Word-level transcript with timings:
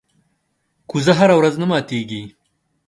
کوزه 0.89 1.13
هره 1.19 1.35
ورځ 1.39 1.53
نه 1.61 1.65
ماتېږي. 1.71 2.21